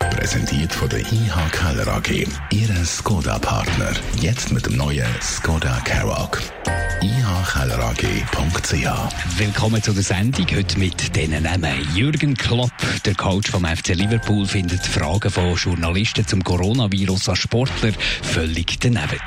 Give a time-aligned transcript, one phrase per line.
[0.00, 2.26] Präsentiert von der IH Keller AG.
[2.50, 3.92] Ihre Skoda-Partner.
[4.20, 6.40] Jetzt mit dem neuen Skoda Karoq
[7.02, 9.38] ihkellerag.ch.
[9.38, 10.46] Willkommen zu der Sendung.
[10.54, 11.86] Heute mit diesen Namen.
[11.94, 12.69] Jürgen Klopp,
[13.04, 19.20] der Coach vom FC Liverpool, findet Fragen von Journalisten zum Coronavirus an Sportler völlig daneben.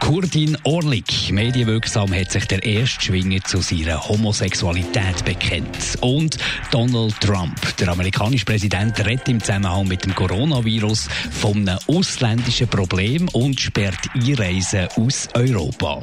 [0.00, 5.98] Kurdin Orlik, medienwirksam, hat sich der Erstschwinger zu seiner Homosexualität bekennt.
[6.00, 6.38] Und
[6.70, 13.28] Donald Trump, der amerikanische Präsident, redet im Zusammenhang mit dem Coronavirus von einem ausländischen Problem
[13.32, 16.00] und sperrt Einreisen aus Europa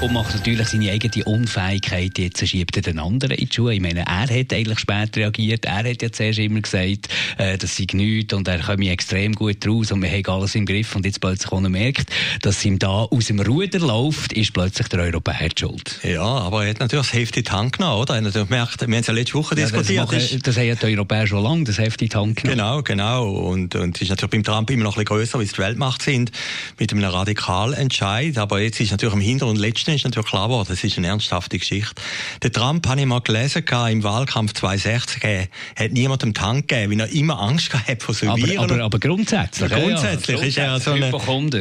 [0.00, 3.74] und macht natürlich seine eigene Unfähigkeit jetzt schiebt er den anderen in die Schuhe.
[3.74, 5.64] Ich meine, er hat eigentlich spät reagiert.
[5.64, 9.66] Er hat ja zuerst immer gesagt, äh, das sei nichts und er komme extrem gut
[9.66, 12.10] raus und wir haben alles im Griff und jetzt plötzlich, auch merkt,
[12.42, 15.98] dass ihm da aus dem Ruder läuft, ist plötzlich der Europäer schuld.
[16.04, 18.14] Ja, aber er hat natürlich das Heft in die Hand genommen, oder?
[18.14, 20.12] Er hat natürlich gemerkt, wir haben es ja letzte Woche ja, diskutiert.
[20.12, 22.58] Das, machen, das haben ja die Europäer schon lange, das Heft in die Hand genommen.
[22.58, 23.30] Genau, genau.
[23.30, 25.58] Und, und es ist natürlich beim Trump immer noch ein bisschen grösser, weil es die
[25.58, 26.30] Weltmacht sind,
[26.78, 28.38] mit einem Radikalentscheid.
[28.38, 31.58] Aber jetzt ist natürlich im Hintergrund letzten ist natürlich klar geworden, das ist eine ernsthafte
[31.58, 31.94] Geschichte.
[32.42, 37.08] Der Trump, habe ich mal gelesen, im Wahlkampf 2060, äh, hat niemandem Tank gegeben, weil
[37.08, 38.58] er immer Angst gehabt vor so Viren.
[38.58, 39.70] Aber, aber, aber grundsätzlich.
[39.70, 41.10] Ja, grundsätzlich ja, ist er so eine...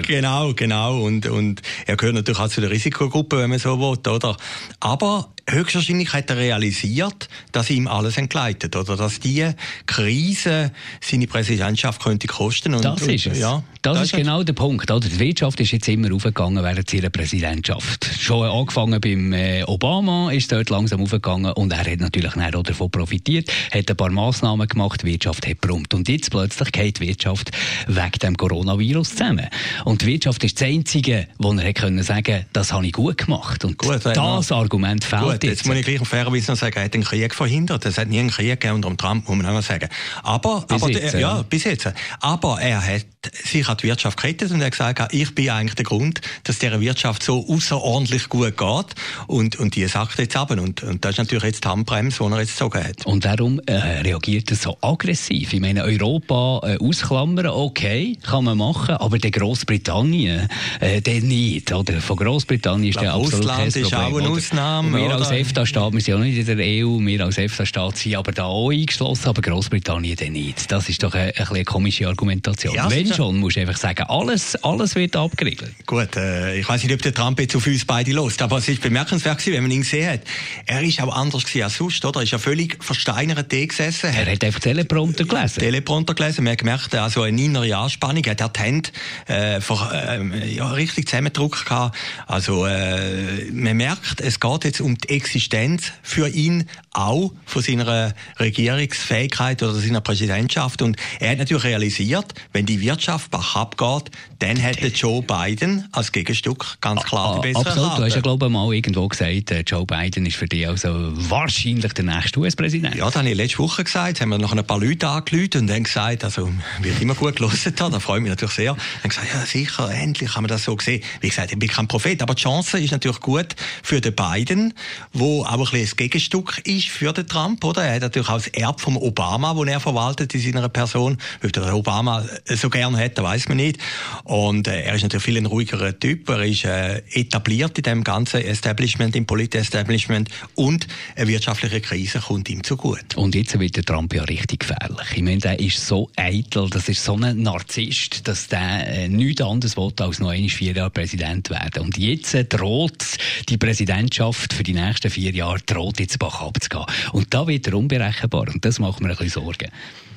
[0.02, 1.02] Genau, genau.
[1.02, 4.38] Und, und er gehört natürlich auch zu der Risikogruppe, wenn man so will, oder?
[4.80, 8.96] Aber höchstwahrscheinlich hat er realisiert, dass ihm alles entgleitet, oder?
[8.96, 9.50] Dass die
[9.86, 12.74] Krise seine Präsidentschaft könnte kosten.
[12.74, 13.40] Und, das ist es.
[13.40, 15.08] Ja, das, das ist genau der Punkt, oder?
[15.08, 18.10] Die Wirtschaft ist jetzt immer aufgegangen während ihrer Präsidentschaft.
[18.20, 22.92] Schon angefangen beim äh, Obama ist dort langsam aufgegangen und er hat natürlich auch davon
[22.92, 25.94] profitiert, hat ein paar Massnahmen gemacht, die Wirtschaft hat brummt.
[25.94, 27.52] Und jetzt plötzlich geht die Wirtschaft
[27.88, 29.48] wegen dem Coronavirus zusammen.
[29.86, 33.64] Und die Wirtschaft ist das Einzige, wo er können sagen, das habe ich gut gemacht.
[33.64, 36.94] Und gut, das Argument fehlt Gut, jetzt muss ich gleich fairerweise noch sagen, er hat
[36.94, 37.86] den Krieg verhindert.
[37.86, 39.90] Es hat nie einen Krieg gegeben unter Trump, muss man auch noch sagen.
[40.24, 41.92] Aber, bis aber jetzt, ja, bis jetzt.
[42.20, 45.76] Aber er hat sich an die Wirtschaft gerettet und er hat gesagt, ich bin eigentlich
[45.76, 48.86] der Grund, dass dieser Wirtschaft so außerordentlich gut geht.
[49.28, 50.52] Und, und die sagt jetzt ab.
[50.52, 53.06] Und, und das ist natürlich jetzt die Handbremse, die er jetzt gezogen hat.
[53.06, 55.54] Und darum äh, reagiert er so aggressiv.
[55.54, 60.48] Ich meine, Europa äh, ausklammern, okay, kann man machen, aber der Großbritannien,
[60.80, 61.72] äh, der nicht.
[61.72, 62.02] Oder?
[62.02, 63.86] Von Großbritannien ist der absolut Russland kein Problem.
[63.86, 65.02] ist auch eine Ausnahme.
[65.02, 68.32] Wir als EFTA-Staat, wir sind ja nicht in der EU, wir als EFTA-Staat sind aber
[68.32, 70.72] da auch eingeschlossen, aber Großbritannien dann nicht.
[70.72, 72.76] Das ist doch eine, eine, eine komische Argumentation.
[72.76, 75.74] Ja, Wenn schon, musst du einfach sagen, alles, alles wird abgeriegelt.
[75.86, 78.70] Gut, äh, ich weiß nicht, ob der Trump jetzt auf uns beide lost, aber es
[78.70, 80.22] ist bemerkenswert gewesen, wenn man ihn gesehen hat.
[80.68, 82.20] Er ist auch anders gewesen als sonst, oder?
[82.20, 84.12] Er ist ja völlig versteinert gesessen.
[84.14, 85.60] Er hat einfach Teleprompter gelesen.
[85.60, 86.44] Teleprompter gelesen.
[86.44, 88.24] Man hat gemerkt, also eine innere Anspannung.
[88.24, 88.90] Er hat die Hände
[89.26, 91.98] äh, vor, äh, ja, richtig zusammengedrückt gehabt.
[92.28, 98.14] Also, äh, man merkt, es geht jetzt um die Existenz für ihn auch von seiner
[98.40, 100.82] Regierungsfähigkeit oder seiner Präsidentschaft.
[100.82, 102.97] Und er hat natürlich realisiert, wenn die Wirtschaft
[103.30, 107.98] bach abgeht, dann hätte Joe Biden als Gegenstück ganz klar die bessere Absolut.
[107.98, 110.90] Du hast ja, glaube ich, mal irgendwo gesagt, äh, Joe Biden ist für dich also
[111.14, 112.96] wahrscheinlich der nächste US-Präsident.
[112.96, 114.22] Ja, das habe ich letzte Woche gesagt.
[114.22, 116.50] haben wir noch ein paar Leute angerufen und dann gesagt, also,
[116.82, 118.76] wird immer gut gelesen haben, da freue ich mich natürlich sehr.
[119.02, 121.04] Dann gesagt, ja, sicher, endlich haben wir das so gesehen.
[121.22, 124.74] Wie gesagt, ich bin kein Prophet, aber die Chance ist natürlich gut für den Biden,
[125.14, 127.84] wo auch ein bisschen das Gegenstück ist für den Trump, oder?
[127.84, 131.18] Er hat natürlich auch das Erb vom Obama, wo er verwaltet in seiner Person.
[131.44, 133.80] Ob der Obama so gerne hätte, weiß man nicht.
[134.24, 136.30] Und äh, er ist natürlich viel ein ruhigerer Typ.
[136.30, 142.50] Er ist äh, etabliert in dem ganzen Establishment, im Polit-Establishment und eine wirtschaftliche Krise kommt
[142.50, 143.18] ihm zugute.
[143.18, 145.08] Und jetzt wird der Trump ja richtig gefährlich.
[145.16, 149.42] Ich meine, der ist so eitel, das ist so ein Narzisst, dass der äh, nichts
[149.42, 151.84] anderes will, als noch einmal vier Jahre Präsident werden.
[151.84, 153.06] Und jetzt äh, droht
[153.50, 156.86] die Präsidentschaft für die nächsten vier Jahre droht jetzt Bach abzugehen.
[157.12, 159.70] Und da wird er unberechenbar und das macht mir ein bisschen Sorgen.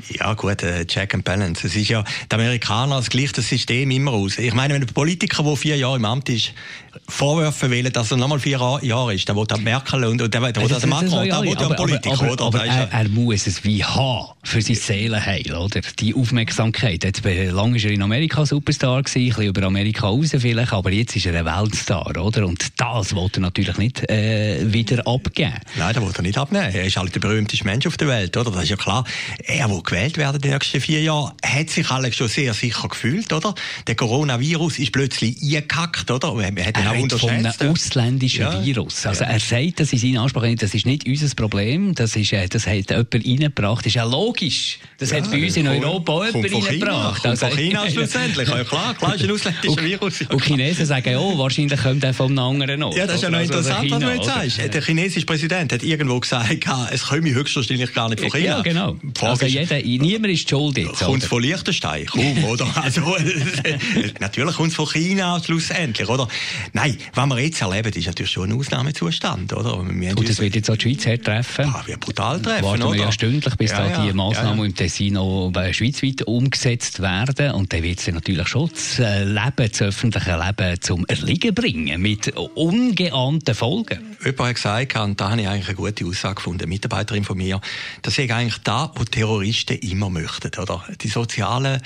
[0.08, 1.66] Ja gut, äh, Check and Balance.
[1.66, 4.38] Es ist ja, die Amerikaner gleicht das System immer aus.
[4.38, 6.52] Ich meine, wenn ein Politiker, der vier Jahre im Amt ist,
[7.08, 10.42] Vorwürfe wählen, dass er nochmal vier Jahre ist, dann will er Merkel und, und dann
[10.42, 13.62] will er Macron, dann will er ein Politiker, aber, aber, aber er, er, muss es
[13.64, 15.80] wie haben für sein Seelenheil, oder?
[15.98, 17.04] Die Aufmerksamkeit.
[17.04, 20.90] Jetzt, lange war er in Amerika Superstar gewesen, ein bisschen über Amerika raus vielleicht, aber
[20.90, 22.46] jetzt ist er ein Weltstar, oder?
[22.46, 25.54] Und das will er natürlich nicht äh, wieder abgeben.
[25.76, 26.74] Nein, das will er nicht abnehmen.
[26.74, 28.50] Er ist halt der berühmteste Mensch auf der Welt, oder?
[28.50, 29.04] Das ist ja klar.
[29.44, 32.88] Er, der gewählt werden die nächsten vier Jahre, hat sich alle schon sehr ihr sicher
[32.88, 33.54] gefühlt, oder?
[33.86, 36.34] Der Coronavirus ist plötzlich eingekackt, oder?
[36.34, 38.64] Man hat ihn auch von einem ausländischen ja.
[38.64, 39.06] Virus.
[39.06, 39.30] Also ja.
[39.30, 42.66] er sagt, das ist in Ansprache, das ist nicht unser Problem, das, ist, äh, das
[42.66, 43.80] hat jemand reingebracht.
[43.80, 44.78] Das ist ja logisch.
[44.98, 47.22] Das ja, hat bei uns in Europa auch jemand reingebracht.
[47.22, 48.48] Kommt also, von China schlussendlich.
[48.48, 50.20] Ja, klar, klar ist ein ausländischer Virus.
[50.22, 52.96] Und Chinesen sagen, oh, wahrscheinlich kommt er von einem anderen Ort.
[52.96, 54.74] Ja, das ist ja noch also interessant, was du jetzt sagst.
[54.74, 58.44] Der chinesische Präsident hat irgendwo gesagt, es komme höchstwahrscheinlich gar nicht von China.
[58.44, 58.96] Ja, genau.
[59.20, 61.00] Also jeder, niemand ist schuld jetzt.
[61.00, 62.06] Kommt es von Liechtenstein?
[62.48, 62.66] Oder?
[62.82, 63.00] Also,
[64.20, 66.28] natürlich kommt es von China schlussendlich, oder?
[66.72, 69.84] Nein, was wir jetzt erleben, ist natürlich schon ein Ausnahmezustand, oder?
[69.88, 71.66] Wir Und das wird jetzt auch die Schweiz hertreffen.
[71.66, 72.94] Ja, wird brutal treffen, Warten oder?
[72.94, 74.68] wir ja stündlich, bis ja, da die Massnahmen ja, ja.
[74.68, 77.52] im Tessin auch schweizweit umgesetzt werden.
[77.52, 82.00] Und dann wird es natürlich schon das äh, Leben, das öffentliche Leben zum Erliegen bringen,
[82.00, 84.16] mit ungeahnten Folgen.
[84.24, 87.36] Jemand hat gesagt, und da habe ich eigentlich eine gute Aussage gefunden, eine Mitarbeiterin von
[87.36, 87.60] mir,
[88.02, 90.84] das ist eigentlich da, wo Terroristen immer möchten, oder?
[91.00, 91.80] Die sozialen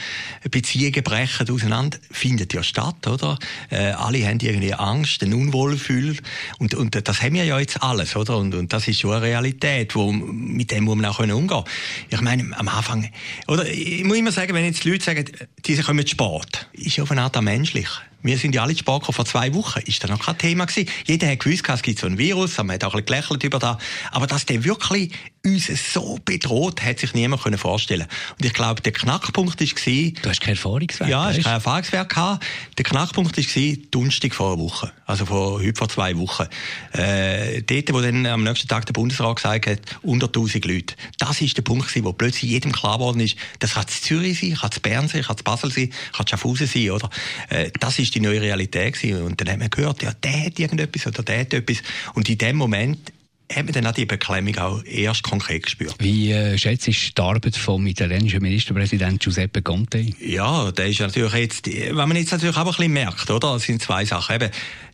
[0.51, 3.39] Beziehungen brechen auseinander, findet ja statt, oder?
[3.71, 6.17] Äh, alle haben irgendwie Angst, ein Unwohlgefühl
[6.59, 8.37] und, und das haben wir ja jetzt alles, oder?
[8.37, 11.65] Und, und das ist schon eine Realität, wo, mit dem muss man auch umgehen können.
[12.11, 13.11] Ich meine, am Anfang,
[13.49, 13.67] oder?
[13.69, 15.25] Ich muss immer sagen, wenn jetzt die Leute sagen,
[15.65, 17.89] die kommen Sport, ist ja auf eine Art menschlich.
[18.25, 19.81] Wir sind ja alle Sparker vor zwei Wochen.
[19.81, 20.89] Ist da noch kein Thema gewesen.
[21.05, 23.59] Jeder hat gewusst, es gibt so ein Virus, man hat auch ein bisschen gelächelt über
[23.59, 23.77] das.
[24.13, 25.13] Aber dass der wirklich
[25.45, 28.07] uns so bedroht, hat sich niemand können vorstellen.
[28.39, 31.11] Und ich glaube, der Knackpunkt ist gewesen, Du hast kein Erfahrungswert.
[31.11, 32.47] Ja, ich kein Erfahrungswert gehabt.
[32.79, 34.91] Der Knackpunkt ist gewesen, Donnerstag vor einer Woche.
[35.05, 36.47] Also vor, heute vor zwei Wochen.
[36.93, 40.95] Äh, dort, wo dann am nächsten Tag der Bundesrat gesagt hat, unter 1000 Leute.
[41.19, 44.41] Das ist der Punkt gewesen, wo plötzlich jedem klar geworden ist, das kann es Zürich
[44.41, 47.11] sein, kann es Bern sein, kann es Basel sein, kann es Schaffhausen sein, oder?
[47.51, 49.23] Äh, das ist die neue Realität gewesen.
[49.23, 51.83] Und dann haben wir gehört, ja, der hat irgendetwas oder der hat etwas.
[52.15, 53.13] Und in dem Moment
[53.53, 55.95] hat man dann auch die Beklemmung auch erst konkret gespürt.
[55.99, 59.99] Wie äh, schätzt du die Arbeit vom italienischen Ministerpräsidenten Giuseppe Conte?
[60.19, 63.53] Ja, der ist natürlich jetzt, wenn man jetzt natürlich auch ein bisschen merkt, oder?
[63.53, 64.37] Das sind zwei Sachen.
[64.37, 64.51] Eben,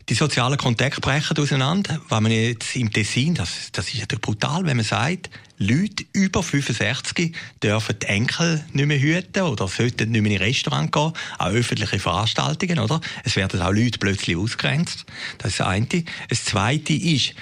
[0.08, 2.00] die sozialen Kontakte brechen auseinander.
[2.08, 6.42] Wenn man jetzt im Tessin, das, das ist natürlich brutal, wenn man sagt, Leute über
[6.42, 11.52] 65 dürfen die Enkel nicht mehr hüten oder sollten nicht mehr in Restaurant gehen, an
[11.52, 13.00] öffentliche Veranstaltungen, oder?
[13.24, 15.04] Es werden auch Leute plötzlich ausgrenzt.
[15.38, 15.86] Das ist das eine.
[16.28, 17.34] Das zweite ist,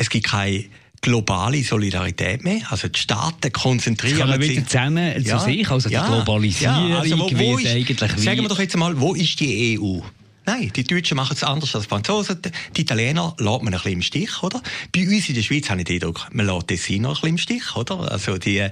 [0.00, 0.64] es gibt keine
[1.02, 2.60] globale Solidarität mehr.
[2.70, 4.50] Also die Staaten konzentrieren sich...
[4.50, 7.98] wieder zusammen ja, zu sich, also ja, die Globalisierung ja, also wo, wo ist, eigentlich...
[8.16, 10.00] Sagen wir doch jetzt mal, wo ist die EU?
[10.46, 12.40] Nein, die Deutschen machen es anders als die Franzosen.
[12.74, 14.62] Die Italiener lässt man ein bisschen im Stich, oder?
[14.94, 17.38] Bei uns in der Schweiz habe ich den Eindruck, man lässt Tessiner ein bisschen im
[17.38, 18.10] Stich, oder?
[18.10, 18.66] Also die,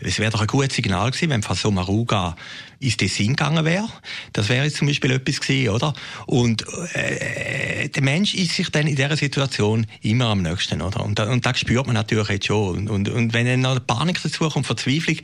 [0.00, 2.36] es wäre doch ein gutes Signal gewesen, wenn Faso Maruga
[2.80, 3.88] ins Tessin gegangen wäre.
[4.32, 5.94] Das wäre jetzt zum Beispiel etwas gewesen, oder?
[6.26, 11.04] Und äh, der Mensch ist sich dann in dieser Situation immer am nächsten, oder?
[11.04, 12.88] Und, und das spürt man natürlich jetzt schon.
[12.88, 15.18] Und, und, wenn dann noch Panik dazu kommt, Verzweiflung,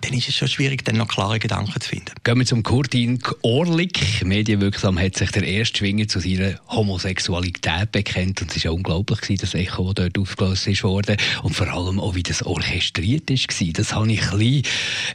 [0.00, 2.12] dann ist es schon schwierig, dann noch klare Gedanken zu finden.
[2.24, 4.24] Gehen wir zum Kurtin Orlik.
[4.24, 8.42] Medienwirksam hat sich der erste Schwinger zu seiner Homosexualität bekennt.
[8.42, 10.84] Und es war ja unglaublich, gewesen, das Echo, das dort aufgelöst ist.
[10.84, 13.48] Und vor allem auch, wie das orchestriert ist.
[13.74, 14.62] Das habe ich ein bisschen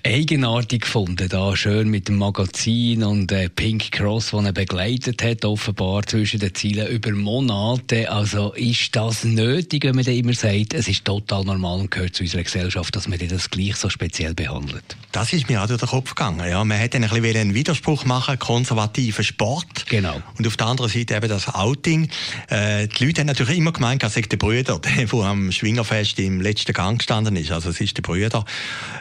[0.03, 1.27] eigenartig gefunden.
[1.29, 6.39] Da schön mit dem Magazin und äh, Pink Cross, das er begleitet hat, offenbar zwischen
[6.39, 8.11] den Zielen über Monate.
[8.11, 12.23] Also ist das nötig, wenn man immer sagt, es ist total normal und gehört zu
[12.23, 14.95] unserer Gesellschaft, dass man das gleich so speziell behandelt?
[15.15, 16.45] Das ist mir auch durch den Kopf gegangen.
[16.45, 19.85] Ja, man hätte ein bisschen einen Widerspruch machen, konservativen Sport.
[19.88, 20.21] Genau.
[20.38, 22.09] Und auf der anderen Seite eben das Outing.
[22.50, 26.19] Äh, die Leute haben natürlich immer gemeint, er sei der Brüder, der, der am Schwingerfest
[26.19, 27.49] im letzten Gang gestanden ist.
[27.54, 28.44] Also es ist der Brüder.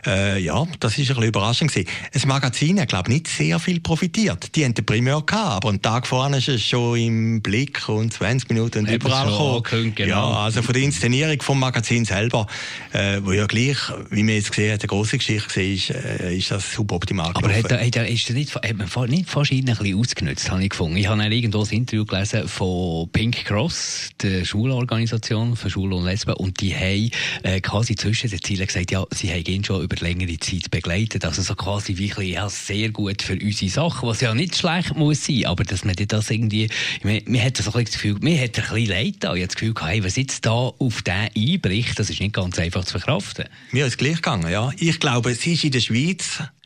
[0.06, 1.88] Äh, ja, das ist ein bisschen überraschend gewesen.
[2.12, 4.54] Das Magazin hat, glaube ich, nicht sehr viel profitiert.
[4.54, 8.12] Die haben den Primär gehabt, aber einen Tag vorne ist es schon im Blick und
[8.12, 9.26] 20 Minuten und überall
[9.60, 9.96] gekommen.
[9.96, 10.08] Genau.
[10.08, 12.46] Ja, also von der Inszenierung vom Magazin selber,
[12.92, 13.78] äh, wo ja gleich,
[14.10, 17.52] wie man jetzt gesehen hat, eine grosse Geschichte war, ist, äh, ist das suboptimal Aber
[17.52, 20.96] hat, hat, ist nicht, hat man nicht wahrscheinlich ein bisschen ausgenutzt, habe ich gefunden.
[20.96, 26.34] Ich habe irgendwo ein Interview gelesen von Pink Cross, der Schulorganisation für Schule und Lesben,
[26.34, 27.11] und die haben
[27.42, 31.25] äh, quasi zwischen den Zielen gesagt, ja, sie haben ihn schon über längere Zeit begleitet,
[31.25, 35.25] also so quasi wirklich, ja, sehr gut für unsere Sachen, was ja nicht schlecht muss
[35.25, 36.68] sein, aber dass man das irgendwie,
[37.02, 39.46] man, man hat so ein das Gefühl, man hat ein bisschen Leid da, ich habe
[39.46, 42.92] das Gefühl, hey, was jetzt da auf den einbricht, das ist nicht ganz einfach zu
[42.92, 43.46] verkraften.
[43.73, 44.70] Mir ist gleich gegangen, ja.
[44.78, 45.93] Ich glaube, es ist in der Schweiz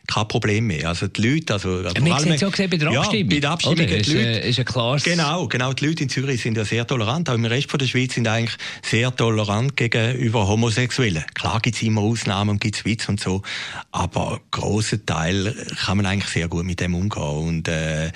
[0.09, 0.89] kein Problem mehr.
[0.89, 3.29] Also die Leute, also ja, wir haben es ja gesehen bei der Abstimmung.
[3.29, 3.97] Ja, bei der Abstimmung Oder?
[3.99, 5.03] Ist, Leute, ist ein klares...
[5.05, 5.73] Genau, genau.
[5.75, 7.29] Die Leute in Zürich sind ja sehr tolerant.
[7.29, 11.25] Auch im Rest von der Schweiz sind eigentlich sehr tolerant gegenüber Homosexuellen.
[11.35, 13.43] Klar gibt es immer Ausnahmen und gibt es Witz und so,
[13.93, 15.55] aber großer Teil
[15.85, 17.23] kann man eigentlich sehr gut mit dem umgehen.
[17.23, 18.11] Und äh,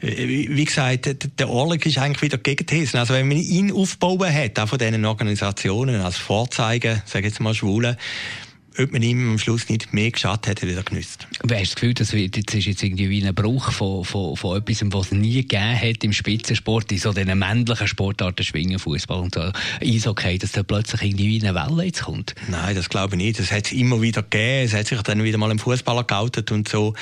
[0.00, 2.98] wie gesagt, der Orlik ist eigentlich wieder Gegenthesen.
[2.98, 7.54] Also wenn man ihn aufbauen hat, auch von diesen Organisationen als Vorzeigen, sage jetzt mal
[7.54, 7.96] Schwulen,
[8.78, 11.26] ob man ihm am Schluss nicht mehr geschadet hätte, wie er genüsst.
[11.42, 14.82] Hast du das Gefühl, das ist jetzt irgendwie wie ein Bruch von, von, von etwas,
[14.92, 19.34] was es nie gegeben hat im Spitzensport, in so diesen männlichen Sportarten, Schwingen, Fußball und
[19.34, 22.34] so, Eishockey, dass da plötzlich irgendwie eine Welle jetzt kommt?
[22.48, 23.38] Nein, das glaube ich nicht.
[23.38, 24.66] Das hat es immer wieder gegeben.
[24.66, 26.94] Es hat sich dann wieder mal ein Fußballer geoutet und so.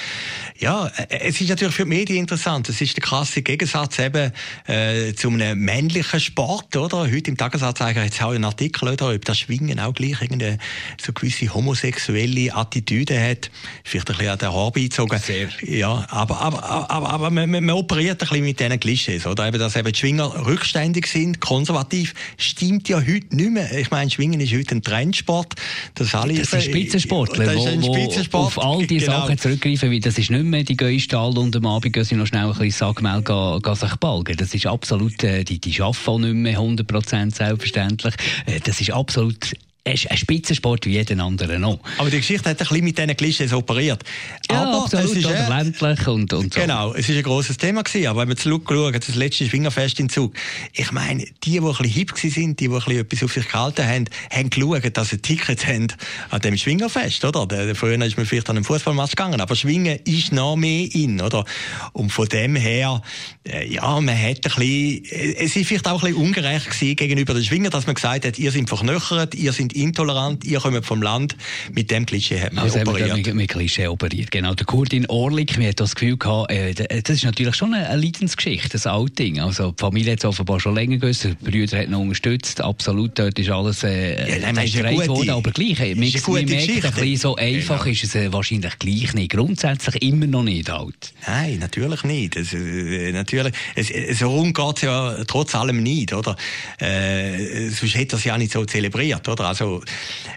[0.59, 2.69] Ja, es ist natürlich für die Medien interessant.
[2.69, 4.33] Es ist der krasse Gegensatz eben
[4.67, 7.01] äh, zu einem männlichen Sport, oder?
[7.01, 9.15] Heute im Tagesanzeiger hat es auch einen Artikel, oder?
[9.15, 10.59] Ob das Schwingen auch gleich irgendeine
[11.01, 13.51] so gewisse homosexuelle Attitüde hat.
[13.85, 15.19] Vielleicht ein bisschen an den Haar beizogen.
[15.19, 15.49] Sehr.
[15.63, 19.47] Ja, aber, aber, aber, aber man, man operiert ein bisschen mit diesen Klischees, oder?
[19.49, 23.73] Eben, dass eben die Schwinger rückständig sind, konservativ, stimmt ja heute nicht mehr.
[23.79, 25.55] Ich meine, Schwingen ist heute ein Trendsport.
[25.95, 28.47] Das, alle das sind Spitzensportler, das ist ein Spitzensport.
[28.47, 29.21] auf all diese genau.
[29.23, 32.15] Sachen zurückgreifen, weil das ist nicht mehr die gehen Stall und am Abend gehen sie
[32.15, 34.37] noch schnell ein bisschen Sagmel gehen, gehen sich balgen.
[34.37, 38.15] Das ist absolut, äh, die, die arbeiten nicht mehr 100% selbstverständlich.
[38.47, 39.57] Äh, das ist absolut
[39.95, 41.79] ist ein Spitzensport wie jeden anderen auch.
[41.99, 44.03] Aber die Geschichte hat ein bisschen mit diesen Klischees operiert.
[44.51, 46.61] Ja, aber absolut, es ist oder ländlich und, und so.
[46.61, 50.09] Genau, es ist ein grosses Thema gewesen, aber wenn wir zurückschauen, das letzte Schwingerfest in
[50.09, 50.35] Zug,
[50.73, 53.49] ich meine, die, die ein bisschen hip sind, die, die ein bisschen etwas auf sich
[53.49, 55.89] gehalten haben, haben geschaut, dass sie Tickets haben
[56.31, 57.75] an dem Schwingerfest, oder?
[57.75, 61.45] Früher ist man vielleicht an einem Fußballmatch gegangen, aber Schwingen ist noch mehr in, oder?
[61.93, 63.03] Und von dem her,
[63.47, 65.05] äh, ja, man hat ein bisschen,
[65.39, 68.39] es ist vielleicht auch ein bisschen ungerecht gewesen gegenüber den Schwingern, dass man gesagt hat,
[68.39, 71.37] ihr seid verknöchert, ihr seid intolerant, ihr kommt vom Land.
[71.73, 73.17] Mit dem Klischee hat man also operiert.
[73.17, 74.55] Mit, mit Klischee operiert, genau.
[74.55, 78.01] Der Kurdin Orlik, mir hat das Gefühl gehabt, äh, das ist natürlich schon eine, eine
[78.01, 79.41] Leidensgeschichte, ein Outing.
[79.41, 83.19] Also die Familie hat es offenbar schon länger gewusst, die Brüder hat noch unterstützt, absolut,
[83.19, 87.37] dort ist alles äh, ja, nein, worden, aber gleich, äh, man, merkt, ein bisschen so
[87.37, 87.93] einfach genau.
[87.93, 89.33] ist es äh, wahrscheinlich gleich nicht.
[89.33, 91.13] Grundsätzlich immer noch nicht alt.
[91.27, 92.37] Nein, natürlich nicht.
[92.37, 96.37] Es, äh, natürlich, es, so rum geht es ja trotz allem nicht, oder?
[96.79, 99.45] Äh, sonst hätte er es ja nicht so zelebriert, oder?
[99.45, 99.83] Also also,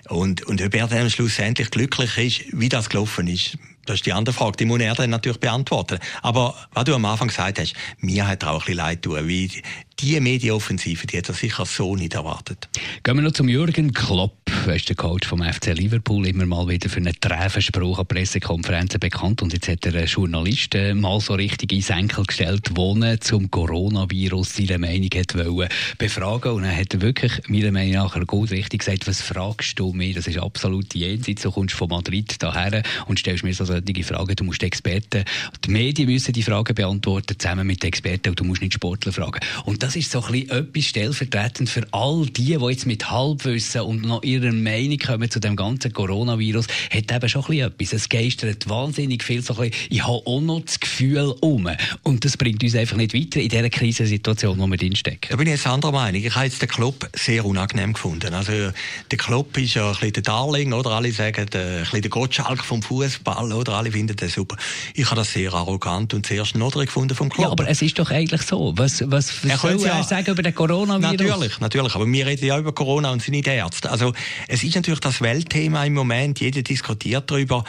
[0.09, 4.13] und, und ob er dann schlussendlich glücklich ist, wie das gelaufen ist, das ist die
[4.13, 6.00] andere Frage, die muss er dann natürlich beantworten.
[6.21, 9.63] Aber was du am Anfang gesagt hast, mir hat auch ein bisschen leid tun, wie
[10.01, 12.69] die Medienoffensive, die hat er sicher so nicht erwartet.
[13.03, 14.37] Gehen wir noch zum Jürgen Klopp.
[14.65, 18.99] Er ist der Coach vom FC Liverpool immer mal wieder für einen Treffenspruch an Pressekonferenzen
[18.99, 19.41] bekannt.
[19.41, 24.55] Und jetzt hat er einen Journalisten mal so richtig ins Enkel gestellt, der zum Coronavirus
[24.55, 26.51] seine Meinung hat wollen befragen.
[26.53, 30.15] Und er hat wirklich, meiner Meinung nach, gut richtig gesagt, was fragst du mich?
[30.15, 31.41] Das ist absolut jenseits.
[31.41, 34.35] Du kommst von Madrid daher und stellst mir so solche Fragen.
[34.35, 35.25] Du musst Experten,
[35.65, 39.11] die Medien müssen die Fragen beantworten, zusammen mit den Experten, und du musst nicht Sportler
[39.11, 39.39] fragen.
[39.65, 43.81] Und das ist so ein bisschen etwas stellvertretend für all die, die jetzt mit Halbwissen
[43.81, 47.93] und noch ihrer Meinung kommen zu dem ganzen Coronavirus, hat eben schon ein bisschen etwas.
[47.93, 51.67] Es geistert wahnsinnig viel so ein bisschen, ich habe auch noch das Gefühl um.
[52.03, 55.31] Und das bringt uns einfach nicht weiter in dieser Krisensituation, wo wir drinstecken.
[55.31, 56.24] Da bin ich jetzt anderer Meinung.
[56.24, 58.31] Ich habe jetzt den Club sehr unangenehm gefunden.
[58.36, 60.91] Also, der Club ist ja ein bisschen der Darling, oder?
[60.91, 63.74] Alle sagen, der, ein bisschen der Gottschalk vom Fußball, oder?
[63.74, 64.55] Alle finden das super.
[64.93, 67.46] Ich habe das sehr arrogant und sehr schnodderig gefunden vom Club.
[67.48, 68.72] Ja, aber es ist doch eigentlich so.
[68.77, 71.12] Was, was, was soll er sagen über den Coronavirus?
[71.12, 71.95] Natürlich, natürlich.
[71.95, 73.89] Aber wir reden ja über Corona und sind nicht Ärzte.
[73.89, 74.13] Also,
[74.48, 76.39] es ist natürlich das Weltthema im Moment.
[76.39, 77.63] Jeder diskutiert darüber.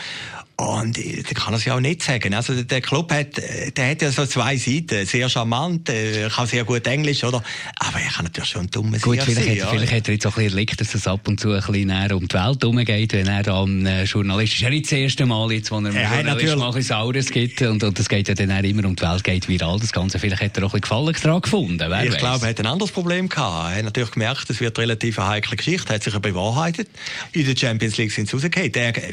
[0.61, 2.35] Und äh, da kann er sich auch nicht sagen.
[2.35, 5.07] Also der Club hat, äh, der hat ja so zwei Seiten.
[5.07, 7.43] Sehr charmant, äh, kann sehr gut Englisch, oder?
[7.76, 10.37] Aber er kann natürlich schon dumme Gut, vielleicht, sein, hat, vielleicht hat er jetzt auch
[10.37, 13.12] ein bisschen erlebt, dass es ab und zu ein bisschen näher um die Welt herumgeht,
[13.14, 14.61] wenn er am Journalist ist.
[14.61, 17.62] Ja nicht das erste Mal jetzt, wo er ja, Journalist mal ein Saures gibt.
[17.62, 19.81] Und, und es geht ja dann immer um die Welt, geht viral.
[19.81, 21.87] Das Ganze, vielleicht hat er auch ein bisschen Gefallen daran gefunden.
[21.88, 23.73] Wer ich glaube, er hat ein anderes Problem gehabt.
[23.73, 25.88] Er hat natürlich gemerkt, es wird relativ eine heikle Geschichte.
[25.88, 26.88] Er hat sich ja bewahrheitet.
[27.33, 28.71] In der Champions League sind sie rausgekommen.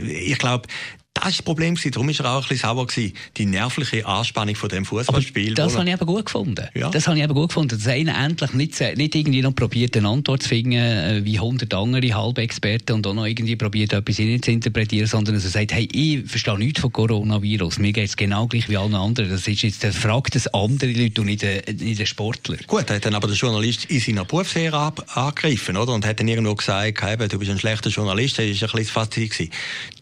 [0.09, 0.67] Ich glaube,
[1.17, 1.75] das war das Problem.
[1.75, 2.87] Darum war er auch ein bisschen sauer.
[2.87, 3.13] Gewesen.
[3.37, 5.53] Die nervliche Anspannung von dem Fußballspiel.
[5.53, 6.67] Das habe ich aber gut gefunden.
[6.73, 6.89] Ja.
[6.89, 7.77] Das habe ich aber gut gefunden.
[7.77, 11.73] Dass einer endlich nicht, nicht irgendwie noch probiert, eine Antwort zu finden, äh, wie hundert
[11.73, 15.87] andere Halbexperten und auch noch irgendwie probiert, etwas zu interpretieren, sondern dass er sagt, hey,
[15.91, 17.79] ich verstehe nichts von Coronavirus.
[17.79, 19.29] Mir geht es genau gleich wie allen anderen.
[19.29, 22.57] Das ist jetzt, der fragt das andere Leute und nicht der, nicht der Sportler.
[22.67, 25.93] Gut, hat dann aber der Journalist in seiner Berufsehre angegriffen, oder?
[25.93, 28.37] Und hat dann irgendwo gesagt, hey, du bist ein schlechter Journalist.
[28.37, 29.51] Das war ein bisschen das Fazit.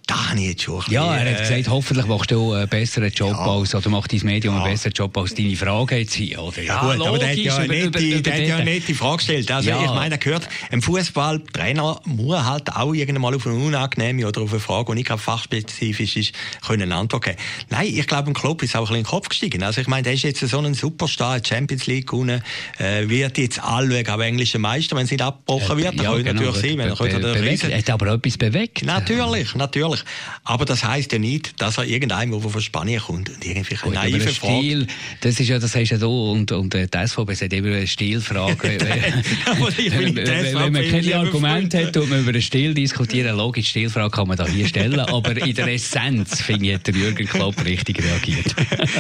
[0.08, 3.32] Da habe ich jetzt schon Ja, er hat gesagt, hoffentlich machst du einen besseren Job
[3.32, 3.40] ja.
[3.40, 4.64] als, oder macht dein Medium ja.
[4.64, 6.62] einen besseren Job als deine Frage jetzt hier, oder?
[6.62, 8.94] Ja, ja gut, aber der hat ja, über, nicht, über, die, hat ja nicht die
[8.94, 9.52] Frage gestellt.
[9.52, 9.84] Also, ja.
[9.84, 14.42] ich meine, er gehört, ein Fußballtrainer muss halt auch irgendwann mal auf eine unangenehme oder
[14.42, 16.34] auf eine Frage, die nicht fachspezifisch ist,
[16.66, 17.38] können eine Antwort geben.
[17.70, 19.64] Nein, ich glaube, ein Klopp ist auch ein bisschen in den Kopf gestiegen.
[19.64, 22.44] Also, ich meine, der ist jetzt so ein Superstar, Champions League gewonnen,
[22.78, 26.24] äh, wird jetzt alle, aber englischer Meister, wenn es nicht abgebrochen wird, ja, dann könnte
[26.26, 28.84] genau, natürlich sein, wenn er könnte Er hat aber etwas bewegt.
[28.84, 29.95] Natürlich, natürlich.
[29.96, 30.04] Gefährlich.
[30.44, 33.94] Aber das heisst ja nicht, dass er irgendeinem, der von Spanien kommt und irgendwie eine
[33.94, 34.58] naive Frage...
[34.58, 34.88] Stil,
[35.22, 37.88] das ist ja, das hast ja du und, und äh, die SVP sagt immer eine
[37.88, 38.56] Stilfrage.
[38.64, 43.38] wenn, wenn man keine Argumente hat, tut man über einen Stil diskutieren.
[43.38, 46.94] Logisch, Stilfrage kann man da hier stellen, aber in der Essenz, finde ich, hat der
[46.94, 48.56] Jürgen Klopp richtig reagiert.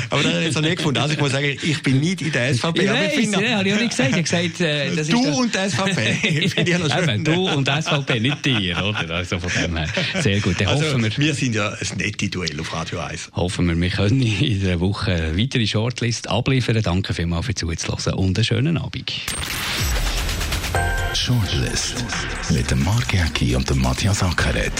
[0.09, 0.99] aber das hat er jetzt noch nicht gefunden.
[0.99, 2.85] Also ich muss sagen, ich bin nicht in der SVP.
[2.85, 4.17] Ja, aber ich ja, habe ich auch nicht gesagt.
[4.17, 6.17] Ich gesagt äh, das du ist und die SVP.
[6.23, 6.57] ich.
[6.57, 9.15] Eben, du und die SVP, nicht dir, oder?
[9.15, 9.87] Also von dem her.
[10.21, 10.59] Sehr gut.
[10.59, 13.31] Dann also, hoffen wir, wir sind ja ein nettes Duell auf Radio 1.
[13.35, 16.81] Hoffen wir, wir können in der Woche eine weitere Shortlist abliefern.
[16.81, 19.11] Danke vielmals für zuzuhören und einen schönen Abend.
[21.13, 22.03] Shortlist
[22.51, 24.73] mit dem Mark Jäcki und dem Matthias Ackeret.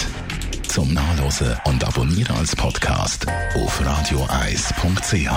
[0.68, 5.30] Zum Nachlesen und Abonnieren als Podcast auf radioeis.ch.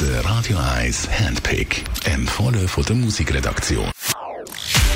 [0.00, 1.84] Der Radio 1 Handpick.
[2.04, 3.90] Empfohlen von der Musikredaktion.